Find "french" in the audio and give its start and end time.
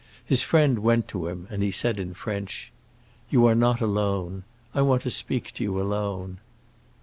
2.15-2.71